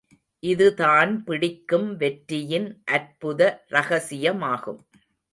இதுதான் 0.43 1.11
பிடிக்கும் 1.23 1.95
வெற்றியின் 1.95 2.81
அற்புத 2.85 3.41
ரகசியமாகும். 3.67 4.81